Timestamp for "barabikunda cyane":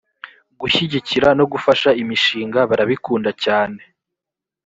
2.69-3.81